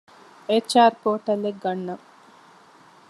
[0.49, 2.05] އެޗް.އާރު ޕޯޓަލްއެއް ގަންނަން